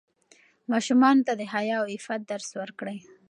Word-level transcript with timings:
ماشومانو 0.71 1.25
ته 1.27 1.33
د 1.39 1.41
حیا 1.53 1.75
او 1.81 1.85
عفت 1.93 2.21
درس 2.31 2.49
ورکړئ. 2.61 2.97